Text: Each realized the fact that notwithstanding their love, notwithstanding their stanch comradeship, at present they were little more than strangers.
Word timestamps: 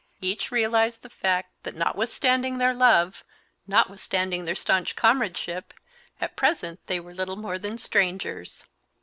Each 0.19 0.49
realized 0.49 1.03
the 1.03 1.11
fact 1.11 1.51
that 1.61 1.75
notwithstanding 1.75 2.57
their 2.57 2.73
love, 2.73 3.23
notwithstanding 3.67 4.45
their 4.45 4.55
stanch 4.55 4.95
comradeship, 4.95 5.75
at 6.19 6.35
present 6.35 6.79
they 6.87 6.99
were 6.99 7.13
little 7.13 7.35
more 7.37 7.59
than 7.59 7.77
strangers. 7.77 8.63